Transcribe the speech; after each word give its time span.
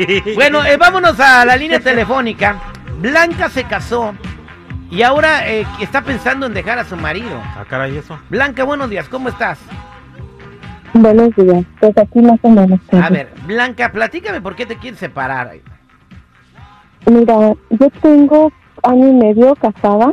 Bueno, 0.34 0.64
eh, 0.64 0.76
vámonos 0.76 1.18
a 1.20 1.44
la 1.44 1.56
línea 1.56 1.80
telefónica. 1.80 2.60
Blanca 3.00 3.48
se 3.48 3.64
casó 3.64 4.14
y 4.90 5.02
ahora 5.02 5.48
eh, 5.48 5.66
está 5.80 6.02
pensando 6.02 6.46
en 6.46 6.54
dejar 6.54 6.78
a 6.78 6.84
su 6.84 6.96
marido. 6.96 7.40
Ah, 7.56 7.64
caray, 7.68 7.96
eso. 7.96 8.18
Blanca, 8.28 8.64
buenos 8.64 8.90
días, 8.90 9.08
¿cómo 9.08 9.28
estás? 9.28 9.58
Buenos 10.92 11.34
días, 11.36 11.64
pues 11.78 11.96
aquí 11.96 12.20
más 12.20 12.38
o 12.42 12.50
menos. 12.50 12.80
A 12.92 13.08
ver, 13.10 13.32
Blanca, 13.46 13.92
platícame 13.92 14.40
por 14.40 14.56
qué 14.56 14.66
te 14.66 14.76
quieres 14.76 14.98
separar. 14.98 15.52
Mira, 17.06 17.54
yo 17.70 17.90
tengo 18.02 18.52
año 18.82 19.08
y 19.08 19.12
medio 19.12 19.54
casada 19.54 20.12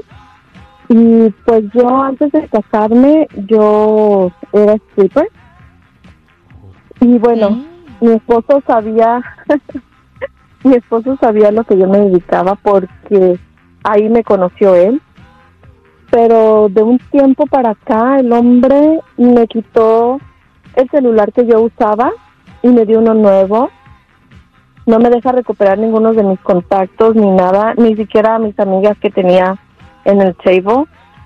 y 0.89 1.29
pues 1.45 1.63
yo 1.73 2.03
antes 2.03 2.31
de 2.31 2.47
casarme 2.47 3.27
yo 3.47 4.31
era 4.53 4.73
stripper 4.73 5.29
y 7.01 7.17
bueno, 7.17 7.65
mi 8.01 8.13
esposo 8.13 8.61
sabía, 8.65 9.21
mi 10.63 10.75
esposo 10.75 11.17
sabía 11.19 11.51
lo 11.51 11.63
que 11.63 11.77
yo 11.77 11.87
me 11.87 11.99
dedicaba 11.99 12.55
porque 12.55 13.39
ahí 13.83 14.09
me 14.09 14.23
conoció 14.23 14.75
él. 14.75 15.01
Pero 16.09 16.69
de 16.69 16.83
un 16.83 16.99
tiempo 16.99 17.45
para 17.47 17.71
acá 17.71 18.19
el 18.19 18.31
hombre 18.31 19.01
me 19.17 19.45
quitó 19.47 20.19
el 20.75 20.89
celular 20.89 21.33
que 21.33 21.45
yo 21.45 21.61
usaba 21.61 22.11
y 22.61 22.69
me 22.69 22.85
dio 22.85 22.99
uno 22.99 23.13
nuevo. 23.13 23.69
No 24.85 24.99
me 24.99 25.09
deja 25.09 25.33
recuperar 25.33 25.77
ninguno 25.77 26.13
de 26.13 26.23
mis 26.23 26.39
contactos 26.39 27.15
ni 27.15 27.29
nada, 27.29 27.73
ni 27.75 27.95
siquiera 27.95 28.35
a 28.35 28.39
mis 28.39 28.57
amigas 28.57 28.97
que 28.99 29.09
tenía 29.09 29.57
en 30.05 30.21
el 30.21 30.33
table. 30.35 30.85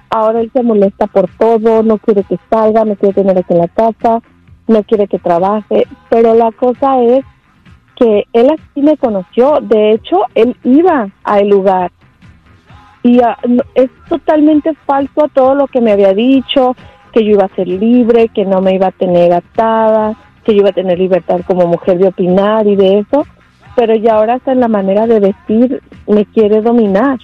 Ahora 0.09 0.41
él 0.41 0.49
se 0.51 0.63
molesta 0.63 1.05
por 1.07 1.29
todo, 1.37 1.83
no 1.83 1.97
quiere 1.99 2.23
que 2.23 2.39
salga, 2.49 2.83
me 2.83 2.95
quiere 2.95 3.13
tener 3.13 3.37
aquí 3.37 3.53
en 3.53 3.59
la 3.59 3.67
casa, 3.67 4.21
no 4.71 4.83
quiere 4.83 5.07
que 5.07 5.19
trabaje, 5.19 5.85
pero 6.09 6.33
la 6.33 6.51
cosa 6.51 7.01
es 7.01 7.23
que 7.95 8.25
él 8.33 8.49
así 8.49 8.81
me 8.81 8.97
conoció, 8.97 9.59
de 9.61 9.91
hecho, 9.91 10.21
él 10.33 10.55
iba 10.63 11.09
al 11.23 11.49
lugar 11.49 11.91
y 13.03 13.19
ah, 13.21 13.37
es 13.75 13.89
totalmente 14.07 14.73
falso 14.85 15.25
a 15.25 15.27
todo 15.27 15.55
lo 15.55 15.67
que 15.67 15.81
me 15.81 15.91
había 15.91 16.13
dicho, 16.13 16.75
que 17.11 17.23
yo 17.23 17.31
iba 17.31 17.45
a 17.45 17.55
ser 17.55 17.67
libre, 17.67 18.29
que 18.29 18.45
no 18.45 18.61
me 18.61 18.75
iba 18.75 18.87
a 18.87 18.91
tener 18.91 19.33
atada, 19.33 20.15
que 20.43 20.53
yo 20.53 20.61
iba 20.61 20.69
a 20.69 20.73
tener 20.73 20.99
libertad 20.99 21.41
como 21.45 21.67
mujer 21.67 21.97
de 21.97 22.07
opinar 22.07 22.67
y 22.67 22.75
de 22.75 22.99
eso, 22.99 23.25
pero 23.75 23.95
ya 23.95 24.15
ahora 24.15 24.35
hasta 24.35 24.51
en 24.51 24.59
la 24.59 24.67
manera 24.67 25.07
de 25.07 25.19
vestir 25.19 25.81
me 26.07 26.25
quiere 26.25 26.61
dominar. 26.61 27.19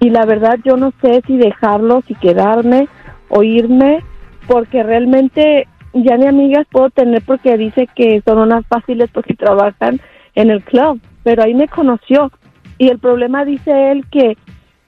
Y 0.00 0.10
la 0.10 0.24
verdad 0.24 0.58
yo 0.64 0.76
no 0.76 0.92
sé 1.02 1.22
si 1.26 1.36
dejarlo, 1.36 2.02
si 2.06 2.14
quedarme 2.14 2.88
o 3.28 3.42
irme, 3.42 4.02
porque 4.46 4.82
realmente 4.82 5.66
ya 5.92 6.16
ni 6.16 6.26
amigas 6.26 6.66
puedo 6.70 6.90
tener 6.90 7.22
porque 7.22 7.56
dice 7.56 7.88
que 7.94 8.22
son 8.24 8.38
unas 8.38 8.66
fáciles 8.66 9.10
porque 9.12 9.34
trabajan 9.34 10.00
en 10.34 10.50
el 10.50 10.62
club, 10.62 11.00
pero 11.22 11.42
ahí 11.42 11.54
me 11.54 11.68
conoció. 11.68 12.30
Y 12.78 12.88
el 12.88 12.98
problema 12.98 13.44
dice 13.44 13.90
él 13.90 14.04
que 14.10 14.36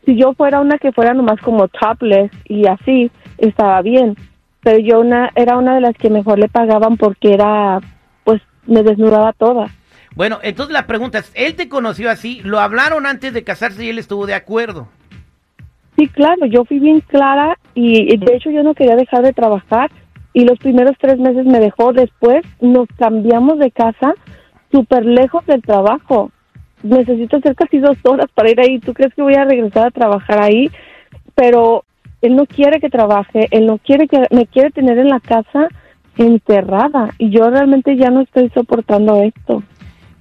si 0.05 0.17
yo 0.17 0.33
fuera 0.34 0.61
una 0.61 0.78
que 0.78 0.92
fuera 0.92 1.14
nomás 1.14 1.41
como 1.41 1.68
topless 1.68 2.30
y 2.46 2.67
así, 2.67 3.11
estaba 3.39 3.83
bien. 3.83 4.17
Pero 4.63 4.79
yo 4.79 5.01
una, 5.01 5.30
era 5.35 5.58
una 5.58 5.74
de 5.74 5.80
las 5.80 5.96
que 5.96 6.08
mejor 6.08 6.39
le 6.39 6.48
pagaban 6.48 6.96
porque 6.96 7.34
era, 7.34 7.80
pues 8.24 8.40
me 8.67 8.83
desnudaba 8.83 9.33
toda. 9.33 9.69
Bueno, 10.14 10.39
entonces 10.42 10.73
la 10.73 10.86
pregunta 10.86 11.19
es, 11.19 11.33
¿él 11.34 11.57
te 11.57 11.69
conoció 11.69 12.11
así? 12.11 12.40
¿Lo 12.45 12.61
hablaron 12.61 13.07
antes 13.07 13.33
de 13.33 13.45
casarse 13.45 13.84
y 13.84 13.89
él 13.89 13.98
estuvo 13.98 14.27
de 14.27 14.34
acuerdo? 14.34 14.89
Sí, 15.96 16.07
claro, 16.08 16.46
yo 16.46 16.64
fui 16.64 16.79
bien 16.79 17.01
clara 17.01 17.58
y 17.74 18.14
y 18.14 18.17
de 18.17 18.36
hecho 18.36 18.51
yo 18.51 18.63
no 18.63 18.74
quería 18.74 18.96
dejar 18.96 19.23
de 19.23 19.33
trabajar 19.33 19.90
y 20.33 20.45
los 20.45 20.59
primeros 20.59 20.97
tres 20.98 21.19
meses 21.19 21.45
me 21.45 21.61
dejó. 21.61 21.93
Después 21.93 22.43
nos 22.61 22.89
cambiamos 22.97 23.59
de 23.59 23.70
casa 23.70 24.15
súper 24.70 25.05
lejos 25.05 25.45
del 25.47 25.63
trabajo. 25.63 26.31
Necesito 26.83 27.37
hacer 27.37 27.55
casi 27.55 27.79
dos 27.79 27.97
horas 28.05 28.27
para 28.35 28.51
ir 28.51 28.61
ahí. 28.61 28.79
¿Tú 28.79 28.93
crees 28.95 29.15
que 29.15 29.23
voy 29.23 29.35
a 29.35 29.45
regresar 29.45 29.87
a 29.87 29.91
trabajar 29.91 30.43
ahí? 30.43 30.70
Pero 31.35 31.85
él 32.23 32.37
no 32.37 32.47
quiere 32.47 32.81
que 32.81 32.89
trabaje, 32.89 33.48
él 33.51 33.67
no 33.67 33.79
quiere 33.79 34.09
que 34.09 34.27
me 34.31 34.47
quiere 34.47 34.70
tener 34.70 34.98
en 34.98 35.09
la 35.09 35.20
casa 35.20 35.69
encerrada 36.17 37.11
y 37.19 37.31
yo 37.31 37.49
realmente 37.51 37.97
ya 37.97 38.11
no 38.11 38.20
estoy 38.20 38.51
soportando 38.51 39.23
esto. 39.23 39.63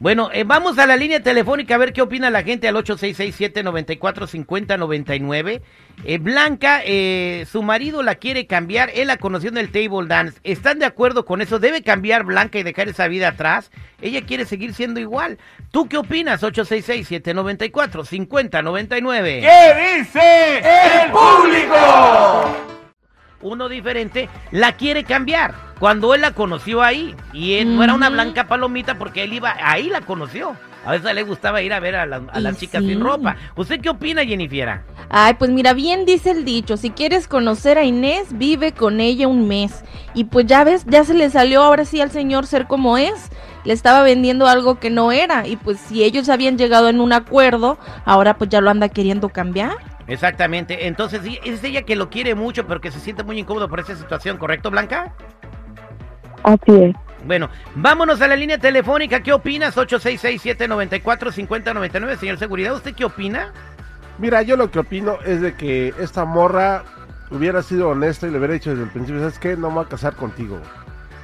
Bueno, 0.02 0.30
eh, 0.34 0.44
vamos 0.44 0.78
a 0.80 0.88
la 0.88 0.98
línea 0.98 1.22
telefónica 1.22 1.76
a 1.76 1.78
ver 1.78 1.94
qué 1.94 2.02
opina 2.02 2.32
la 2.32 2.42
gente 2.42 2.68
al 2.68 2.74
8667-945099. 2.78 5.62
Eh, 6.06 6.18
Blanca, 6.18 6.82
eh, 6.84 7.46
su 7.48 7.62
marido 7.62 8.02
la 8.02 8.16
quiere 8.16 8.48
cambiar, 8.48 8.90
él 8.96 9.10
la 9.10 9.18
conoció 9.18 9.52
en 9.52 9.60
el 9.60 9.72
table 9.72 10.08
dance. 10.08 10.40
¿Están 10.44 10.80
de 10.80 10.86
acuerdo 10.86 11.24
con 11.24 11.40
eso? 11.40 11.60
¿Debe 11.60 11.84
cambiar 11.84 12.24
Blanca 12.24 12.58
y 12.58 12.64
dejar 12.64 12.90
esa 12.90 13.08
vida 13.08 13.28
atrás? 13.28 13.70
Ella 14.02 14.26
quiere 14.26 14.46
seguir 14.46 14.74
siendo 14.74 15.00
igual. 15.00 15.38
¿Tú 15.70 15.88
qué 15.88 15.98
opinas? 15.98 16.42
866-794-5099. 16.42 19.42
¿Qué 19.42 20.00
dice 20.00 20.64
el 21.04 21.12
público? 21.12 22.72
Uno 23.42 23.70
diferente 23.70 24.30
la 24.52 24.74
quiere 24.74 25.04
cambiar 25.04 25.54
cuando 25.80 26.14
él 26.14 26.22
la 26.22 26.32
conoció 26.32 26.82
ahí. 26.82 27.16
Y 27.34 27.54
él 27.56 27.76
no 27.76 27.84
era 27.84 27.94
una 27.94 28.10
blanca 28.10 28.48
palomita 28.48 28.98
porque 28.98 29.24
él 29.24 29.34
iba, 29.34 29.56
ahí 29.64 29.90
la 29.90 30.02
conoció. 30.02 30.56
A 30.84 30.92
veces 30.94 31.14
le 31.14 31.22
gustaba 31.22 31.62
ir 31.62 31.74
a 31.74 31.80
ver 31.80 31.96
a, 31.96 32.06
la- 32.08 32.24
a 32.32 32.40
las 32.40 32.58
chicas 32.58 32.82
sí. 32.82 32.90
sin 32.90 33.02
ropa. 33.02 33.36
¿Usted 33.56 33.80
qué 33.82 33.90
opina, 33.90 34.24
Jennifer? 34.26 34.82
Ay, 35.10 35.36
pues 35.36 35.52
mira, 35.52 35.74
bien 35.74 36.06
dice 36.06 36.32
el 36.32 36.44
dicho, 36.44 36.76
si 36.76 36.90
quieres 36.90 37.28
conocer 37.28 37.78
a 37.78 37.84
Inés, 37.84 38.30
vive 38.32 38.72
con 38.72 39.00
ella 39.00 39.28
un 39.28 39.48
mes. 39.48 39.84
Y 40.16 40.24
pues 40.24 40.48
ya 40.48 40.64
ves, 40.64 40.84
ya 40.88 41.04
se 41.04 41.14
le 41.14 41.30
salió 41.30 41.62
ahora 41.62 41.86
sí 41.86 42.02
al 42.02 42.10
señor 42.10 42.48
ser 42.48 42.66
como 42.66 42.98
es. 42.98 43.30
Le 43.64 43.74
estaba 43.74 44.02
vendiendo 44.02 44.48
algo 44.48 44.80
que 44.80 44.90
no 44.90 45.12
era. 45.12 45.46
Y 45.48 45.56
pues 45.56 45.80
si 45.80 46.04
ellos 46.04 46.30
habían 46.30 46.58
llegado 46.58 46.90
en 46.90 47.00
un 47.00 47.14
acuerdo, 47.14 47.78
ahora 48.04 48.36
pues 48.38 48.50
ya 48.50 48.60
lo 48.60 48.72
anda 48.72 48.90
queriendo 48.90 49.30
cambiar. 49.30 49.76
Exactamente. 50.12 50.88
Entonces, 50.88 51.22
sí, 51.24 51.40
es 51.44 51.64
ella 51.64 51.84
que 51.84 51.96
lo 51.96 52.10
quiere 52.10 52.34
mucho, 52.36 52.68
pero 52.68 52.82
que 52.82 52.92
se 52.92 53.00
siente 53.00 53.24
muy 53.24 53.40
incómodo 53.40 53.70
por 53.70 53.80
esa 53.80 53.96
situación, 53.96 54.36
¿correcto, 54.38 54.70
Blanca? 54.70 55.14
Así 56.44 56.84
es. 56.84 56.94
Bueno, 57.26 57.50
vámonos 57.76 58.22
a 58.22 58.28
la 58.28 58.36
línea 58.36 58.58
telefónica. 58.58 59.24
¿Qué 59.24 59.32
opinas? 59.32 59.78
866-794-5099. 59.78 62.18
Señor 62.18 62.38
Seguridad, 62.38 62.74
¿usted 62.74 62.94
qué 62.94 63.06
opina? 63.06 63.54
Mira, 64.18 64.42
yo 64.42 64.58
lo 64.58 64.70
que 64.70 64.80
opino 64.80 65.18
es 65.26 65.40
de 65.40 65.56
que 65.56 65.94
esta 66.00 66.26
morra 66.26 66.84
hubiera 67.30 67.64
sido 67.64 67.88
honesta 67.90 68.28
y 68.28 68.32
le 68.32 68.38
hubiera 68.38 68.56
dicho 68.56 68.72
desde 68.72 68.84
el 68.84 68.90
principio, 68.90 69.22
¿sabes 69.22 69.40
qué? 69.40 69.56
No 69.56 69.70
me 69.70 69.76
voy 69.76 69.86
a 69.86 69.88
casar 69.88 70.14
contigo. 70.16 70.60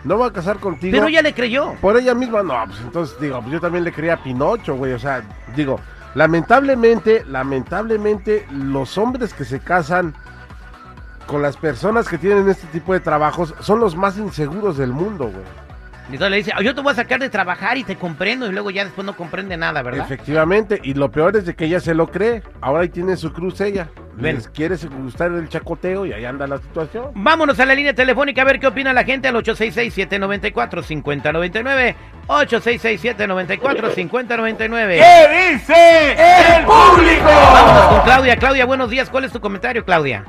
No 0.05 0.15
me 0.15 0.21
voy 0.21 0.29
a 0.29 0.33
casar 0.33 0.59
contigo. 0.59 0.93
Pero 0.93 1.07
ella 1.07 1.21
le 1.21 1.33
creyó. 1.33 1.73
Por 1.81 1.97
ella 1.97 2.13
misma, 2.13 2.41
no, 2.41 2.63
pues 2.67 2.79
entonces 2.79 3.19
digo, 3.19 3.41
pues 3.41 3.51
yo 3.51 3.59
también 3.59 3.83
le 3.83 3.91
creía 3.91 4.13
a 4.13 4.23
Pinocho, 4.23 4.75
güey, 4.75 4.93
o 4.93 4.99
sea, 4.99 5.23
digo, 5.55 5.77
lamentablemente, 6.17 7.23
lamentablemente, 7.29 8.47
los 8.51 8.97
hombres 8.97 9.35
que 9.35 9.45
se 9.45 9.59
casan 9.59 10.15
con 11.27 11.43
las 11.43 11.57
personas 11.57 12.07
que 12.07 12.17
tienen 12.17 12.49
este 12.49 12.65
tipo 12.67 12.93
de 12.93 12.99
trabajos 12.99 13.53
son 13.59 13.79
los 13.79 13.95
más 13.95 14.17
inseguros 14.17 14.77
del 14.77 14.93
mundo, 14.93 15.25
güey. 15.25 15.45
Y 16.09 16.13
entonces 16.13 16.31
le 16.31 16.37
dice, 16.37 16.51
"Ah, 16.55 16.63
yo 16.63 16.73
te 16.73 16.81
voy 16.81 16.91
a 16.91 16.95
sacar 16.95 17.19
de 17.19 17.29
trabajar 17.29 17.77
y 17.77 17.83
te 17.83 17.97
comprendo. 17.97 18.47
Y 18.47 18.51
luego 18.51 18.71
ya 18.71 18.83
después 18.83 19.05
no 19.05 19.15
comprende 19.15 19.57
nada, 19.57 19.83
¿verdad? 19.83 20.05
Efectivamente, 20.05 20.79
y 20.83 20.95
lo 20.95 21.11
peor 21.11 21.35
es 21.37 21.45
de 21.45 21.53
que 21.53 21.65
ella 21.65 21.79
se 21.79 21.93
lo 21.93 22.07
cree. 22.07 22.41
Ahora 22.61 22.81
ahí 22.81 22.89
tiene 22.89 23.15
su 23.15 23.31
cruz 23.31 23.61
ella. 23.61 23.89
Ven. 24.17 24.35
Les 24.35 24.49
quiere 24.49 24.75
gustar 24.75 25.31
el 25.31 25.47
chacoteo 25.47 26.05
y 26.07 26.13
ahí 26.13 26.25
anda 26.25 26.47
la 26.47 26.57
situación. 26.57 27.11
Vámonos 27.13 27.59
a 27.59 27.65
la 27.65 27.75
línea 27.75 27.93
telefónica 27.93 28.41
a 28.41 28.45
ver 28.45 28.59
qué 28.59 28.65
opina 28.65 28.91
la 28.91 29.03
gente 29.03 29.27
al 29.27 29.35
866-794-5099. 29.35 31.93
866-794-5099. 32.27 34.97
¿Qué 34.97 35.51
dice 35.51 36.13
el 36.57 36.65
público? 36.65 37.25
Vámonos 37.25 37.85
con 37.89 38.01
Claudia. 38.01 38.37
Claudia, 38.37 38.65
buenos 38.65 38.89
días. 38.89 39.11
¿Cuál 39.11 39.25
es 39.25 39.31
tu 39.31 39.39
comentario, 39.39 39.85
Claudia? 39.85 40.25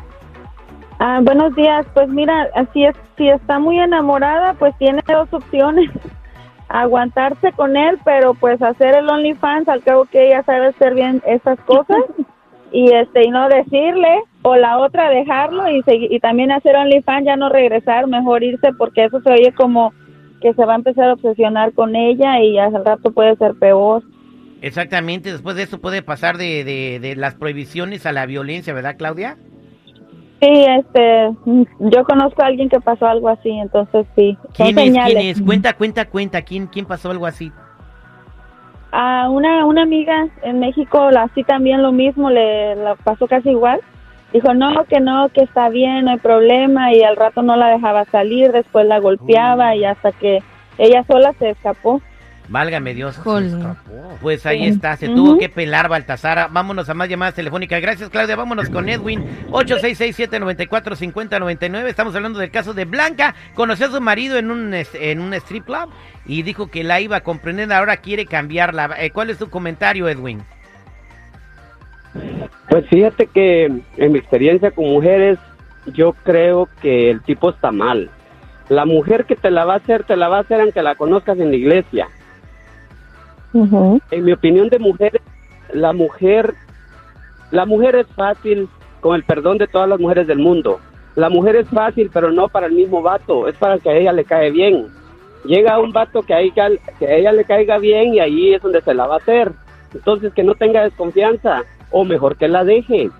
Ah, 0.98 1.20
buenos 1.22 1.54
días. 1.54 1.86
Pues 1.94 2.10
mira, 2.10 2.48
así 2.54 2.84
es, 2.84 2.94
si 3.16 3.30
está 3.30 3.58
muy 3.58 3.80
enamorada, 3.80 4.52
pues 4.54 4.76
tiene 4.76 5.02
dos 5.06 5.32
opciones. 5.32 5.90
Aguantarse 6.68 7.52
con 7.52 7.78
él, 7.78 7.98
pero 8.04 8.34
pues 8.34 8.60
hacer 8.60 8.94
el 8.94 9.08
OnlyFans, 9.08 9.66
al 9.68 9.82
cabo 9.82 10.04
que 10.04 10.26
ella 10.26 10.42
sabe 10.42 10.66
hacer 10.66 10.92
bien 10.94 11.22
esas 11.26 11.58
cosas 11.60 11.96
y 12.72 12.92
este 12.92 13.24
y 13.26 13.30
no 13.30 13.48
decirle 13.48 14.20
o 14.42 14.56
la 14.56 14.78
otra 14.78 15.08
dejarlo 15.10 15.68
y 15.70 15.82
y 15.86 16.20
también 16.20 16.52
hacer 16.52 16.76
OnlyFans, 16.76 17.26
ya 17.26 17.36
no 17.36 17.48
regresar, 17.48 18.06
mejor 18.06 18.42
irse 18.44 18.72
porque 18.76 19.04
eso 19.04 19.20
se 19.20 19.30
oye 19.30 19.52
como 19.52 19.92
que 20.40 20.54
se 20.54 20.64
va 20.64 20.74
a 20.74 20.76
empezar 20.76 21.08
a 21.08 21.14
obsesionar 21.14 21.72
con 21.72 21.96
ella 21.96 22.40
y 22.40 22.58
al 22.58 22.84
rato 22.84 23.10
puede 23.10 23.34
ser 23.36 23.54
peor. 23.54 24.02
Exactamente. 24.60 25.32
Después 25.32 25.56
de 25.56 25.62
eso 25.64 25.80
puede 25.80 26.02
pasar 26.02 26.36
de, 26.36 26.64
de- 26.64 26.98
de 27.00 27.16
las 27.16 27.34
prohibiciones 27.34 28.06
a 28.06 28.12
la 28.12 28.26
violencia, 28.26 28.72
¿verdad, 28.74 28.96
Claudia? 28.96 29.36
Sí, 30.40 30.48
este, 30.78 31.30
yo 31.80 32.04
conozco 32.04 32.42
a 32.42 32.46
alguien 32.46 32.68
que 32.68 32.80
pasó 32.80 33.06
algo 33.06 33.28
así, 33.28 33.50
entonces 33.50 34.06
sí. 34.16 34.36
son 34.54 34.66
¿Quién 34.66 34.78
es? 34.78 34.84
señales. 34.84 35.14
¿Quién 35.16 35.26
es? 35.26 35.42
Cuenta, 35.42 35.72
cuenta, 35.72 36.04
cuenta. 36.08 36.42
¿Quién, 36.42 36.66
quién 36.68 36.86
pasó 36.86 37.10
algo 37.10 37.26
así? 37.26 37.50
A 38.90 39.28
una, 39.28 39.66
una 39.66 39.82
amiga 39.82 40.28
en 40.42 40.60
México, 40.60 41.10
la- 41.10 41.22
así 41.24 41.44
también 41.44 41.82
lo 41.82 41.92
mismo, 41.92 42.30
le 42.30 42.74
la 42.76 42.94
pasó 42.96 43.26
casi 43.26 43.50
igual. 43.50 43.80
Dijo, 44.32 44.52
no, 44.54 44.84
que 44.84 45.00
no, 45.00 45.28
que 45.30 45.42
está 45.42 45.68
bien, 45.70 46.04
no 46.04 46.10
hay 46.10 46.18
problema, 46.18 46.92
y 46.92 47.02
al 47.02 47.16
rato 47.16 47.42
no 47.42 47.56
la 47.56 47.68
dejaba 47.68 48.04
salir, 48.06 48.52
después 48.52 48.86
la 48.86 48.98
golpeaba 48.98 49.74
y 49.74 49.84
hasta 49.84 50.12
que 50.12 50.42
ella 50.76 51.02
sola 51.04 51.32
se 51.38 51.50
escapó. 51.50 52.00
Válgame 52.48 52.94
Dios. 52.94 53.20
Pues 54.22 54.46
ahí 54.46 54.66
está, 54.66 54.96
se 54.96 55.08
tuvo 55.08 55.36
que 55.38 55.50
pelar 55.50 55.88
Baltasara. 55.88 56.48
Vámonos 56.48 56.88
a 56.88 56.94
más 56.94 57.08
llamadas 57.08 57.34
telefónicas. 57.34 57.82
Gracias, 57.82 58.10
Claudia. 58.10 58.36
Vámonos 58.36 58.70
con 58.70 58.88
Edwin. 58.88 59.24
866-794-5099. 59.50 61.86
Estamos 61.86 62.14
hablando 62.14 62.38
del 62.38 62.50
caso 62.50 62.72
de 62.72 62.86
Blanca. 62.86 63.34
Conoció 63.54 63.86
a 63.86 63.90
su 63.90 64.00
marido 64.00 64.38
en 64.38 64.50
un, 64.50 64.74
en 64.74 65.20
un 65.20 65.34
strip 65.34 65.66
club 65.66 65.90
y 66.26 66.42
dijo 66.42 66.68
que 66.68 66.84
la 66.84 67.00
iba 67.00 67.16
a 67.16 67.20
comprender. 67.20 67.70
Ahora 67.72 67.98
quiere 67.98 68.24
cambiarla. 68.24 68.94
Eh, 68.98 69.10
¿Cuál 69.10 69.28
es 69.30 69.38
tu 69.38 69.50
comentario, 69.50 70.08
Edwin? 70.08 70.40
Pues 72.68 72.86
fíjate 72.88 73.26
que 73.26 73.66
en 73.66 74.12
mi 74.12 74.18
experiencia 74.18 74.70
con 74.70 74.86
mujeres, 74.86 75.38
yo 75.86 76.14
creo 76.24 76.68
que 76.80 77.10
el 77.10 77.20
tipo 77.22 77.50
está 77.50 77.72
mal. 77.72 78.10
La 78.68 78.84
mujer 78.84 79.24
que 79.24 79.36
te 79.36 79.50
la 79.50 79.64
va 79.64 79.74
a 79.74 79.78
hacer, 79.78 80.04
te 80.04 80.16
la 80.16 80.28
va 80.28 80.38
a 80.38 80.40
hacer 80.40 80.60
aunque 80.60 80.82
la 80.82 80.94
conozcas 80.94 81.38
en 81.38 81.50
la 81.50 81.56
iglesia. 81.56 82.08
En 83.52 84.24
mi 84.24 84.32
opinión 84.32 84.68
de 84.68 84.78
mujeres, 84.78 85.22
la 85.72 85.92
mujer, 85.92 86.54
la 87.50 87.66
mujer 87.66 87.96
es 87.96 88.06
fácil, 88.08 88.68
con 89.00 89.14
el 89.14 89.24
perdón 89.24 89.58
de 89.58 89.66
todas 89.66 89.88
las 89.88 90.00
mujeres 90.00 90.26
del 90.26 90.38
mundo. 90.38 90.80
La 91.14 91.28
mujer 91.28 91.56
es 91.56 91.68
fácil, 91.68 92.10
pero 92.12 92.30
no 92.30 92.48
para 92.48 92.66
el 92.66 92.72
mismo 92.72 93.02
vato, 93.02 93.48
es 93.48 93.56
para 93.56 93.74
el 93.74 93.80
que 93.80 93.90
a 93.90 93.96
ella 93.96 94.12
le 94.12 94.24
cae 94.24 94.50
bien. 94.50 94.86
Llega 95.44 95.78
un 95.78 95.92
vato 95.92 96.22
que 96.22 96.34
a 96.34 96.40
ella, 96.40 96.68
que 96.98 97.06
a 97.06 97.14
ella 97.14 97.32
le 97.32 97.44
caiga 97.44 97.78
bien 97.78 98.14
y 98.14 98.20
ahí 98.20 98.54
es 98.54 98.62
donde 98.62 98.82
se 98.82 98.94
la 98.94 99.06
va 99.06 99.14
a 99.14 99.18
hacer. 99.18 99.52
Entonces 99.94 100.32
que 100.34 100.42
no 100.42 100.54
tenga 100.54 100.84
desconfianza, 100.84 101.64
o 101.90 102.04
mejor 102.04 102.36
que 102.36 102.48
la 102.48 102.64
deje. 102.64 103.10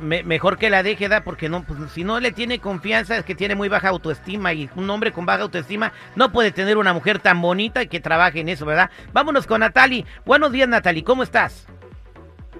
Me- 0.00 0.22
mejor 0.22 0.58
que 0.58 0.70
la 0.70 0.82
deje, 0.84 1.08
da, 1.08 1.24
porque 1.24 1.48
no, 1.48 1.64
pues, 1.64 1.78
si 1.90 2.04
no 2.04 2.20
le 2.20 2.30
tiene 2.30 2.60
confianza 2.60 3.16
es 3.16 3.24
que 3.24 3.34
tiene 3.34 3.56
muy 3.56 3.68
baja 3.68 3.88
autoestima 3.88 4.52
y 4.52 4.70
un 4.76 4.88
hombre 4.90 5.10
con 5.10 5.26
baja 5.26 5.42
autoestima 5.42 5.92
no 6.14 6.30
puede 6.30 6.52
tener 6.52 6.76
una 6.76 6.92
mujer 6.92 7.18
tan 7.18 7.42
bonita 7.42 7.82
y 7.82 7.88
que 7.88 7.98
trabaje 7.98 8.40
en 8.40 8.48
eso, 8.48 8.64
¿verdad? 8.64 8.90
Vámonos 9.12 9.46
con 9.46 9.60
Natali. 9.60 10.04
Buenos 10.24 10.52
días, 10.52 10.68
Natali, 10.68 11.02
¿cómo 11.02 11.24
estás? 11.24 11.66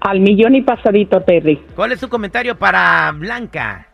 Al 0.01 0.19
millón 0.19 0.55
y 0.55 0.61
pasadito, 0.61 1.21
Terry. 1.21 1.61
¿Cuál 1.75 1.93
es 1.93 2.01
tu 2.01 2.09
comentario 2.09 2.57
para 2.57 3.09
Blanca? 3.13 3.87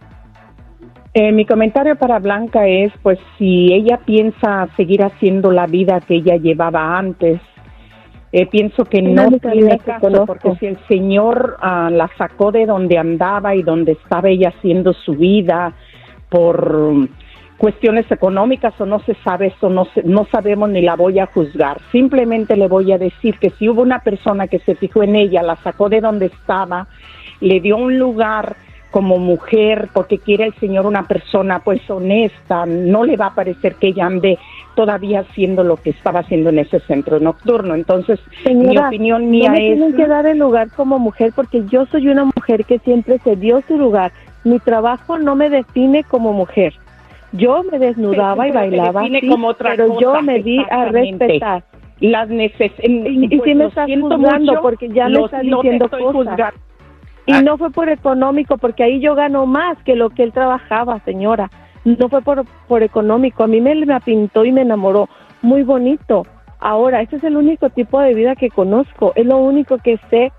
Eh, 1.14 1.32
mi 1.32 1.46
comentario 1.46 1.96
para 1.96 2.18
Blanca 2.18 2.66
es, 2.68 2.92
pues, 3.04 3.20
si 3.38 3.74
ella 3.74 4.00
piensa 4.06 4.68
seguir 4.76 5.04
haciendo 5.04 5.52
la 5.52 5.68
vida 5.68 6.02
que 6.02 6.16
ella 6.16 6.38
llevaba 6.38 6.98
antes, 6.98 7.40
eh, 8.32 8.46
pienso 8.46 8.86
que 8.86 9.02
no 9.02 9.30
tiene 9.32 9.80
caso, 9.80 10.02
conozco. 10.02 10.26
porque 10.28 10.56
si 10.60 10.66
el 10.68 10.78
Señor 10.88 11.58
ah, 11.62 11.90
la 11.92 12.10
sacó 12.18 12.52
de 12.52 12.66
donde 12.66 12.98
andaba 12.98 13.56
y 13.56 13.64
donde 13.64 13.94
estaba 13.94 14.30
ella 14.30 14.50
haciendo 14.56 14.94
su 14.94 15.14
vida 15.16 15.74
por 16.30 17.08
cuestiones 17.58 18.10
económicas 18.12 18.74
o 18.80 18.86
no 18.86 19.00
se 19.00 19.16
sabe 19.16 19.48
eso, 19.48 19.70
no, 19.70 19.86
se- 19.94 20.04
no 20.04 20.26
sabemos 20.32 20.70
ni 20.70 20.82
la 20.82 20.96
voy 20.96 21.20
a 21.20 21.26
juzgar. 21.26 21.78
Simplemente 21.92 22.56
le 22.56 22.68
voy 22.68 22.92
a 22.92 22.98
decir 22.98 23.38
que 23.40 23.50
si 23.52 23.68
hubo 23.68 23.82
una 23.82 24.00
persona 24.00 24.48
que 24.48 24.60
se 24.60 24.76
fijó 24.76 25.04
en 25.04 25.16
ella, 25.16 25.42
la 25.44 25.56
sacó 25.58 25.90
de 25.90 26.00
donde 26.00 26.28
estaba, 26.28 26.88
le 27.42 27.60
dio 27.60 27.78
un 27.78 27.98
lugar 28.00 28.56
como 28.92 29.18
mujer, 29.20 29.90
porque 29.94 30.18
quiere 30.18 30.46
el 30.46 30.54
Señor 30.56 30.86
una 30.86 31.04
persona 31.08 31.60
pues 31.60 31.88
honesta, 31.90 32.66
no 32.66 33.04
le 33.04 33.18
va 33.18 33.28
a 33.28 33.36
parecer 33.36 33.76
que 33.76 33.88
ella 33.90 34.08
ande 34.08 34.38
todavía 34.76 35.20
haciendo 35.22 35.64
lo 35.64 35.78
que 35.78 35.92
estaba 35.92 36.22
haciendo 36.22 36.50
en 36.50 36.60
ese 36.60 36.80
centro 36.82 37.20
nocturno. 37.20 37.76
Entonces, 37.76 38.20
mi 38.38 38.44
Señora, 38.44 38.88
opinión 38.88 39.30
mía 39.30 39.50
no 39.50 39.56
me 39.56 39.68
es... 39.72 39.76
tienen 39.78 39.96
que 39.96 40.08
dar 40.08 40.26
el 40.26 40.40
lugar 40.40 40.70
como 40.76 40.98
mujer 41.00 41.34
porque 41.36 41.64
yo 41.70 41.86
soy 41.88 42.08
una 42.08 42.26
mujer 42.26 42.66
que 42.66 42.80
siempre 42.80 43.20
se 43.20 43.36
dio 43.36 43.62
su 43.68 43.78
lugar. 43.78 44.12
Mi 44.44 44.58
trabajo 44.60 45.20
no 45.20 45.36
me 45.36 45.50
define 45.50 46.04
como 46.06 46.34
mujer. 46.34 46.74
Yo 47.34 47.62
me 47.70 47.78
desnudaba 47.78 48.48
y 48.48 48.52
Pero 48.52 48.60
bailaba, 48.62 49.04
como 49.30 49.54
pero 49.54 50.00
yo 50.00 50.20
me 50.24 50.42
di 50.42 50.58
a 50.72 50.86
respetar. 50.86 51.64
las 52.00 52.28
neces 52.30 52.72
Y- 52.82 53.26
y 53.36 53.38
pues, 53.38 53.56
me 53.56 53.66
estás 53.66 53.88
juzgando 53.88 54.40
mucho, 54.54 54.62
porque 54.64 54.90
ya 54.90 55.10
me 55.10 55.20
estás 55.26 55.44
no 55.44 55.60
te 55.60 55.68
diciendo 55.68 55.86
estoy 55.86 56.02
cosas. 56.04 56.16
juzgando. 56.30 56.69
Y 57.30 57.34
Ah. 57.34 57.42
no 57.44 57.58
fue 57.58 57.70
por 57.70 57.90
económico, 57.90 58.58
porque 58.58 58.84
ahí 58.84 59.00
yo 59.00 59.14
gano 59.14 59.46
más 59.46 59.78
que 59.84 59.96
lo 59.96 60.10
que 60.10 60.24
él 60.24 60.32
trabajaba, 60.34 61.00
señora. 61.06 61.50
No 61.86 62.10
fue 62.10 62.22
por, 62.22 62.44
por 62.68 62.82
económico. 62.82 63.44
A 63.44 63.48
mí 63.48 63.62
me, 63.62 63.76
me 63.86 64.00
pintó 64.02 64.44
y 64.46 64.52
me 64.52 64.62
enamoró. 64.62 65.08
Muy 65.44 65.62
bonito. 65.64 66.26
Ahora, 66.60 67.02
este 67.02 67.18
es 67.18 67.24
el 67.24 67.38
único 67.38 67.70
tipo 67.70 68.02
de 68.02 68.14
vida 68.14 68.36
que 68.36 68.50
conozco. 68.50 69.14
Es 69.16 69.26
lo 69.26 69.38
único 69.38 69.78
que 69.78 69.98
sé. 70.10 70.32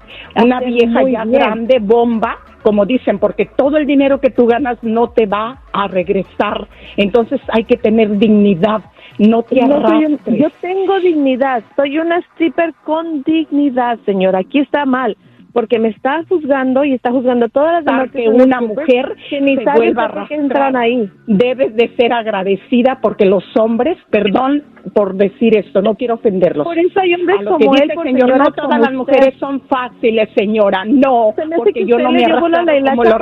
una 0.43 0.61
vieja 0.61 1.03
ya 1.05 1.25
bien. 1.25 1.31
grande, 1.33 1.79
bomba, 1.81 2.39
como 2.63 2.85
dicen, 2.85 3.19
porque 3.19 3.47
todo 3.47 3.77
el 3.79 3.87
dinero 3.87 4.21
que 4.21 4.31
tú 4.31 4.47
ganas 4.47 4.77
no 4.83 5.11
te 5.11 5.27
va 5.27 5.63
a 5.73 5.87
regresar. 5.89 6.67
Entonces 6.97 7.41
hay 7.49 7.65
que 7.65 7.77
tener 7.77 8.19
dignidad, 8.19 8.83
no 9.19 9.43
te 9.45 9.61
No 9.63 9.77
un- 9.79 10.19
yo 10.37 10.49
tengo 10.61 10.99
dignidad. 11.01 11.63
Soy 11.77 11.99
una 11.99 12.19
stripper 12.19 12.75
con 12.85 13.23
dignidad, 13.23 13.99
señora. 14.05 14.41
Aquí 14.41 14.59
está 14.59 14.85
mal. 14.85 15.17
Porque 15.53 15.79
me 15.79 15.89
está 15.89 16.25
juzgando 16.29 16.85
y 16.85 16.95
está 16.95 17.11
juzgando 17.11 17.47
a 17.47 17.49
todas 17.49 17.73
las 17.73 17.85
demás 17.85 18.11
que 18.11 18.29
una 18.29 18.61
mujer 18.61 19.17
que 19.29 19.41
ni 19.41 19.57
se 19.57 19.65
qué 19.65 19.71
arrastrar. 19.71 20.27
entran 20.31 20.77
ahí. 20.77 21.11
Debes 21.27 21.75
de 21.77 21.89
ser 21.97 22.13
agradecida 22.13 22.99
porque 23.03 23.25
los 23.27 23.45
hombres, 23.57 23.99
perdón 24.11 24.63
por 24.95 25.15
decir 25.15 25.57
esto, 25.57 25.83
no 25.83 25.95
quiero 25.95 26.15
ofenderlos. 26.15 26.65
Por 26.65 26.79
eso 26.79 27.01
hay 27.01 27.15
hombres 27.15 27.39
que 27.41 27.45
como 27.45 27.73
dice 27.73 27.85
él, 27.85 27.91
por 27.95 28.05
señor, 28.05 28.21
señoras 28.29 28.49
no 28.49 28.55
todas 28.55 28.81
las 28.81 28.93
mujeres 28.93 29.27
usted. 29.29 29.39
son 29.39 29.61
fáciles, 29.63 30.29
señora. 30.37 30.85
No, 30.87 31.35
porque 31.57 31.73
que 31.73 31.87
yo 31.87 31.99
no 31.99 32.13
me 32.13 32.25
arrastro 32.25 32.65
como 32.91 33.05
los 33.05 33.15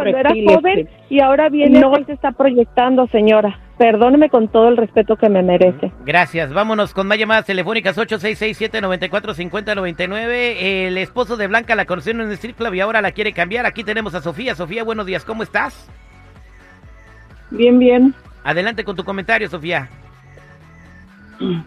joven 0.55 0.89
y 1.11 1.21
ahora 1.21 1.49
viene 1.49 1.81
No. 1.81 1.93
y 1.99 2.05
se 2.05 2.13
está 2.13 2.33
proyectando, 2.33 3.07
señora. 3.09 3.59
Perdóneme 3.79 4.29
con 4.29 4.49
todo 4.49 4.69
el 4.69 4.77
respeto 4.77 5.17
que 5.17 5.29
me 5.29 5.43
merece. 5.43 5.93
Gracias. 6.05 6.53
Vámonos 6.53 6.93
con 6.93 7.07
más 7.07 7.17
llamadas 7.17 7.47
telefónicas 7.47 7.97
866-794-5099. 7.97 10.57
El 10.59 10.99
esposo 10.99 11.37
de 11.37 11.47
Blanca 11.47 11.77
la 11.77 11.85
conoció 11.85 12.11
en 12.11 12.23
un 12.23 12.33
strip 12.33 12.57
club 12.57 12.75
y 12.75 12.81
ahora 12.81 13.01
la 13.01 13.13
quiere 13.13 13.33
cambiar. 13.33 13.67
Aquí 13.67 13.85
tenemos 13.85 14.17
a 14.17 14.21
Sofía. 14.21 14.57
Sofía, 14.57 14.83
buenos 14.83 15.07
días. 15.07 15.25
¿Cómo 15.25 15.45
estás? 15.45 15.89
Bien, 17.51 17.79
bien. 17.79 18.13
Adelante 18.43 18.83
con 18.83 18.97
tu 18.97 19.05
comentario, 19.05 19.49
Sofía. 19.49 19.89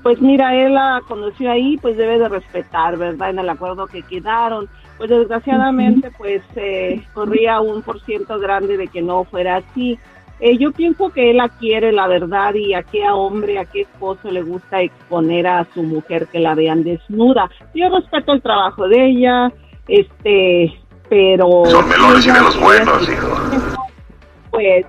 Pues 0.03 0.21
mira, 0.21 0.53
él 0.53 0.73
la 0.73 1.01
conoció 1.07 1.49
ahí, 1.49 1.77
pues 1.77 1.95
debe 1.95 2.19
de 2.19 2.27
respetar, 2.27 2.97
¿verdad? 2.97 3.29
En 3.29 3.39
el 3.39 3.49
acuerdo 3.49 3.87
que 3.87 4.01
quedaron. 4.01 4.67
Pues 4.97 5.09
desgraciadamente, 5.09 6.11
pues 6.17 6.41
eh, 6.57 7.01
corría 7.13 7.61
un 7.61 7.81
por 7.81 8.01
ciento 8.01 8.37
grande 8.37 8.75
de 8.75 8.89
que 8.89 9.01
no 9.01 9.23
fuera 9.23 9.55
así. 9.57 9.97
Eh, 10.41 10.57
yo 10.57 10.71
pienso 10.71 11.09
que 11.11 11.29
él 11.29 11.37
la 11.37 11.49
quiere, 11.49 11.91
la 11.91 12.07
verdad, 12.07 12.55
y 12.55 12.73
a 12.73 12.81
qué 12.81 13.07
hombre, 13.09 13.59
a 13.59 13.65
qué 13.65 13.81
esposo 13.81 14.31
le 14.31 14.41
gusta 14.41 14.81
exponer 14.81 15.45
a 15.45 15.65
su 15.73 15.83
mujer 15.83 16.27
que 16.27 16.39
la 16.39 16.55
vean 16.55 16.83
desnuda. 16.83 17.47
Yo 17.75 17.89
respeto 17.89 18.33
el 18.33 18.41
trabajo 18.41 18.87
de 18.87 19.05
ella, 19.05 19.51
este, 19.87 20.73
pero... 21.09 21.63
Son 21.65 21.87
melones 21.87 22.25
y 22.25 22.31
de 22.31 22.33
ella- 22.33 22.41
los 22.43 22.59
buenos, 22.59 23.07
hijo. 23.09 23.27
pues 24.49 24.85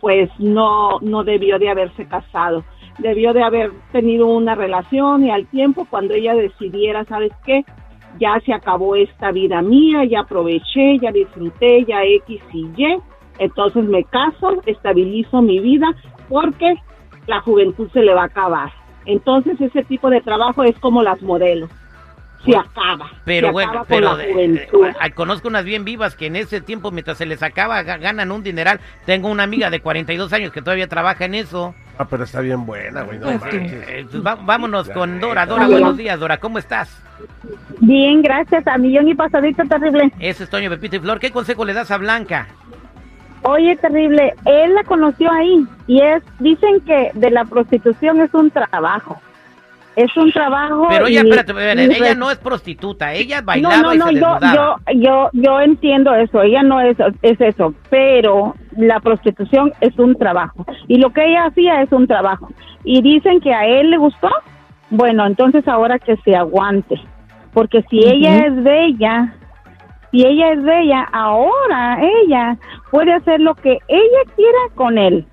pues 0.00 0.28
no 0.38 1.00
no 1.00 1.24
debió 1.24 1.58
de 1.58 1.70
haberse 1.70 2.06
casado 2.06 2.62
debió 2.98 3.32
de 3.32 3.42
haber 3.42 3.72
tenido 3.92 4.26
una 4.26 4.54
relación 4.54 5.24
y 5.24 5.30
al 5.30 5.46
tiempo 5.46 5.86
cuando 5.88 6.12
ella 6.14 6.34
decidiera 6.34 7.04
sabes 7.06 7.32
qué 7.44 7.64
ya 8.18 8.38
se 8.44 8.52
acabó 8.52 8.94
esta 8.94 9.32
vida 9.32 9.62
mía 9.62 10.04
ya 10.04 10.20
aproveché 10.20 10.98
ya 11.00 11.10
disfruté 11.12 11.84
ya 11.86 12.04
x 12.04 12.40
y 12.52 12.66
y 12.76 12.96
entonces 13.38 13.84
me 13.84 14.04
caso 14.04 14.62
estabilizo 14.66 15.42
mi 15.42 15.58
vida 15.60 15.86
porque 16.28 16.74
la 17.26 17.40
juventud 17.40 17.88
se 17.92 18.00
le 18.02 18.14
va 18.14 18.22
a 18.22 18.26
acabar 18.26 18.70
entonces 19.04 19.60
ese 19.60 19.82
tipo 19.84 20.10
de 20.10 20.20
trabajo 20.20 20.64
es 20.64 20.78
como 20.78 21.02
las 21.02 21.20
modelos 21.22 21.70
se 22.44 22.56
acaba 22.56 23.10
Pero 23.24 23.48
se 23.48 23.52
bueno, 23.52 23.70
acaba 23.70 23.84
pero 23.88 24.08
con 24.10 24.18
la 24.18 24.24
eh, 24.24 24.32
juventud 24.32 24.86
eh, 24.86 25.10
conozco 25.12 25.48
unas 25.48 25.64
bien 25.64 25.84
vivas 25.84 26.14
que 26.14 26.26
en 26.26 26.36
ese 26.36 26.60
tiempo, 26.60 26.92
mientras 26.92 27.18
se 27.18 27.26
les 27.26 27.42
acaba, 27.42 27.82
ga- 27.82 27.98
ganan 27.98 28.30
un 28.30 28.44
dineral. 28.44 28.78
Tengo 29.04 29.28
una 29.28 29.42
amiga 29.42 29.68
de 29.68 29.80
42 29.80 30.32
años 30.32 30.52
que 30.52 30.62
todavía 30.62 30.86
trabaja 30.86 31.24
en 31.24 31.34
eso. 31.34 31.74
Ah, 31.98 32.06
pero 32.08 32.22
está 32.22 32.40
bien 32.42 32.64
buena, 32.64 33.02
güey. 33.02 33.18
No 33.18 33.26
Pues. 33.38 33.52
Eh, 33.52 34.06
pues 34.12 34.22
vámonos 34.22 34.88
con 34.90 35.18
Dora. 35.18 35.44
Dora, 35.46 35.66
buenos 35.66 35.96
días, 35.96 36.20
Dora. 36.20 36.36
¿Cómo 36.38 36.58
estás? 36.58 37.02
bien 37.80 38.20
gracias 38.22 38.66
a 38.66 38.76
millón 38.78 39.08
y 39.08 39.14
pasadito 39.14 39.62
terrible 39.64 40.12
Ese 40.20 40.44
es 40.44 40.50
Toño 40.50 40.68
Pepito 40.70 40.96
y 40.96 40.98
Flor. 41.00 41.18
¿Qué 41.18 41.30
consejo 41.30 41.64
le 41.64 41.72
das 41.72 41.90
a 41.90 41.96
Blanca? 41.96 42.46
Oye, 43.48 43.76
terrible, 43.76 44.34
él 44.44 44.74
la 44.74 44.82
conoció 44.84 45.30
ahí 45.30 45.64
y 45.86 46.00
es, 46.00 46.22
dicen 46.40 46.80
que 46.80 47.10
de 47.14 47.30
la 47.30 47.44
prostitución 47.44 48.20
es 48.20 48.32
un 48.34 48.50
trabajo. 48.50 49.20
Es 49.94 50.14
un 50.16 50.30
trabajo. 50.30 50.88
Pero 50.90 51.06
ella, 51.06 51.22
y- 51.22 51.24
espérate, 51.24 51.52
espérate, 51.52 51.82
y 51.84 51.96
ella 52.02 52.14
no 52.14 52.30
es 52.30 52.36
prostituta. 52.36 53.14
Ella 53.14 53.40
No, 53.40 53.46
bailaba 53.46 53.76
no, 53.78 53.94
y 53.94 53.98
no, 53.98 54.06
se 54.08 54.14
yo, 54.14 54.18
desnudaba. 54.20 54.54
yo, 54.54 54.92
yo, 54.94 55.30
yo 55.32 55.60
entiendo 55.60 56.14
eso, 56.14 56.42
ella 56.42 56.62
no 56.62 56.80
es, 56.82 56.98
es 57.22 57.40
eso, 57.40 57.72
pero 57.88 58.54
la 58.76 59.00
prostitución 59.00 59.72
es 59.80 59.98
un 59.98 60.14
trabajo 60.16 60.66
y 60.86 60.98
lo 60.98 61.10
que 61.14 61.24
ella 61.24 61.46
hacía 61.46 61.80
es 61.80 61.90
un 61.92 62.06
trabajo 62.06 62.50
y 62.84 63.00
dicen 63.00 63.40
que 63.40 63.54
a 63.54 63.64
él 63.66 63.88
le 63.90 63.96
gustó, 63.96 64.28
bueno, 64.90 65.24
entonces 65.26 65.66
ahora 65.66 65.98
que 65.98 66.16
se 66.18 66.36
aguante, 66.36 67.00
porque 67.54 67.82
si 67.88 68.00
ella 68.06 68.46
es 68.48 68.62
bella, 68.62 69.34
si 70.10 70.26
ella 70.26 70.52
es 70.52 70.62
bella, 70.62 71.02
ahora 71.12 71.98
ella 72.00 72.56
puede 72.90 73.12
hacer 73.12 73.40
lo 73.40 73.54
que 73.54 73.78
ella 73.88 74.32
quiera 74.34 74.58
con 74.74 74.98
él, 74.98 75.26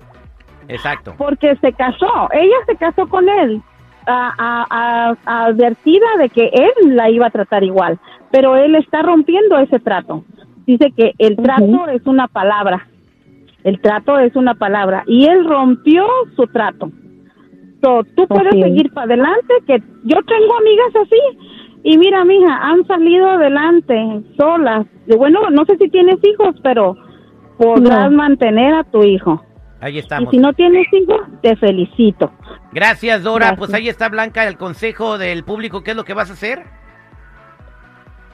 Exacto. 0.68 1.14
porque 1.18 1.56
se 1.56 1.72
casó, 1.72 2.28
ella 2.32 2.56
se 2.66 2.76
casó 2.76 3.08
con 3.08 3.28
él. 3.28 3.62
a- 4.06 4.34
a- 4.36 5.14
a- 5.24 5.46
advertida 5.46 6.04
de 6.18 6.28
que 6.28 6.50
él 6.52 6.94
la 6.94 7.08
iba 7.08 7.26
a 7.28 7.30
tratar 7.30 7.64
igual, 7.64 7.98
pero 8.30 8.54
él 8.54 8.74
está 8.74 9.00
rompiendo 9.00 9.56
ese 9.58 9.80
trato. 9.80 10.24
Dice 10.66 10.92
que 10.94 11.12
el 11.16 11.36
trato 11.36 11.88
es 11.88 12.04
una 12.06 12.28
palabra, 12.28 12.86
el 13.62 13.80
trato 13.80 14.18
es 14.18 14.36
una 14.36 14.56
palabra 14.56 15.04
y 15.06 15.24
él 15.24 15.46
rompió 15.46 16.06
su 16.36 16.46
trato. 16.48 16.90
So, 17.82 18.02
tú 18.14 18.26
puedes 18.28 18.52
seguir 18.52 18.92
para 18.92 19.06
adelante, 19.06 19.54
que 19.66 19.78
yo 20.02 20.18
tengo 20.24 20.54
amigas 20.58 20.96
así. 21.06 21.38
Y 21.84 21.96
mira, 21.98 22.24
mija, 22.24 22.56
han 22.56 22.84
salido 22.86 23.28
adelante 23.30 23.94
solas. 24.36 24.86
Y 25.06 25.14
Bueno, 25.16 25.50
no 25.50 25.64
sé 25.66 25.76
si 25.76 25.88
tienes 25.90 26.16
hijos, 26.24 26.56
pero 26.62 26.96
podrás 27.58 28.10
No. 28.10 28.16
mantener 28.16 28.74
a 28.74 28.84
tu 28.84 29.04
hijo. 29.04 29.44
Ahí 29.80 29.96
Y 29.96 29.98
estamos. 29.98 30.30
si 30.30 30.38
no 30.38 30.52
tienes 30.54 30.86
hijos, 30.92 31.20
te 31.42 31.54
felicito. 31.56 32.32
Gracias, 32.72 33.22
Dora. 33.22 33.48
Gracias. 33.48 33.58
Pues 33.58 33.74
ahí 33.74 33.88
está 33.88 34.08
Blanca, 34.08 34.48
el 34.48 34.56
consejo 34.56 35.18
del 35.18 35.44
público. 35.44 35.82
¿Qué 35.84 35.90
es 35.90 35.96
lo 35.96 36.04
que 36.04 36.14
vas 36.14 36.30
a 36.30 36.32
hacer? 36.32 36.62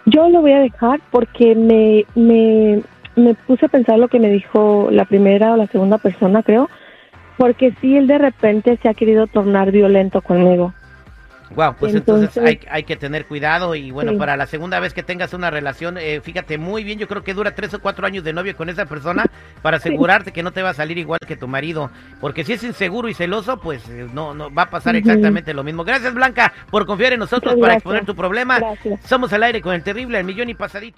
Yo 0.07 0.29
lo 0.29 0.41
voy 0.41 0.53
a 0.53 0.61
dejar 0.61 1.01
porque 1.11 1.55
me, 1.55 2.05
me, 2.15 2.81
me 3.17 3.35
puse 3.35 3.67
a 3.67 3.69
pensar 3.69 3.99
lo 3.99 4.09
que 4.09 4.19
me 4.21 4.31
dijo 4.31 4.89
la 4.91 5.05
primera 5.05 5.53
o 5.53 5.57
la 5.57 5.67
segunda 5.67 5.99
persona, 5.99 6.43
creo. 6.43 6.69
Porque 7.37 7.73
sí, 7.81 7.97
él 7.97 8.07
de 8.07 8.19
repente 8.19 8.79
se 8.83 8.89
ha 8.89 8.95
querido 8.95 9.27
tornar 9.27 9.73
violento 9.73 10.21
conmigo. 10.23 10.73
Wow, 11.55 11.75
pues 11.79 11.95
entonces, 11.95 12.29
Entonces- 12.37 12.61
hay, 12.63 12.69
hay 12.71 12.83
que 12.85 12.95
tener 12.97 13.27
cuidado 13.27 13.75
y 13.75 13.91
bueno, 13.91 14.13
Sí. 14.13 14.19
para 14.19 14.37
la 14.37 14.47
segunda 14.47 14.79
vez 14.79 14.95
que 14.95 15.03
tengas 15.03 15.35
una 15.35 15.51
relación, 15.51 15.99
eh, 15.99 16.21
fíjate 16.23 16.59
muy 16.59 16.85
bien, 16.85 16.99
yo 16.99 17.09
creo 17.09 17.25
que 17.25 17.35
dura 17.35 17.55
tres 17.57 17.75
o 17.75 17.81
cuatro 17.81 18.07
años 18.07 18.23
de 18.23 18.33
novio 18.33 18.57
con 18.57 18.69
esa 18.69 18.87
persona 18.87 19.25
para 19.61 19.79
asegurarte 19.79 20.33
que 20.33 20.43
no 20.45 20.53
te 20.53 20.63
va 20.63 20.71
a 20.71 20.75
salir 20.75 20.97
igual 20.99 21.19
que 21.27 21.37
tu 21.37 21.49
marido, 21.49 21.91
porque 22.21 22.45
si 22.45 22.53
es 22.53 22.63
inseguro 22.63 23.09
y 23.09 23.15
celoso, 23.15 23.59
pues 23.61 23.89
eh, 23.89 24.07
no, 24.13 24.33
no 24.33 24.53
va 24.55 24.63
a 24.63 24.71
pasar 24.71 24.95
exactamente 24.95 25.53
lo 25.53 25.65
mismo. 25.65 25.83
Gracias 25.85 26.15
Blanca 26.15 26.53
por 26.71 26.87
confiar 26.87 27.15
en 27.15 27.19
nosotros 27.21 27.55
Muchas 27.55 27.61
para 27.61 27.73
gracias. 27.75 27.81
exponer 27.83 28.05
tu 28.07 28.15
problema. 28.15 28.59
Gracias. 28.61 29.01
Somos 29.07 29.33
al 29.33 29.43
aire 29.43 29.61
con 29.61 29.75
el 29.75 29.83
terrible, 29.83 30.19
el 30.19 30.25
millón 30.25 30.49
y 30.51 30.55
pasadito. 30.55 30.97